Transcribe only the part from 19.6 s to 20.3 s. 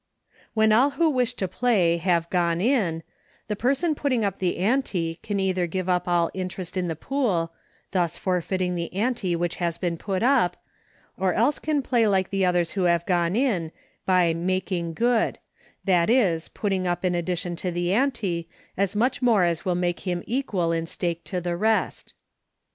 will make him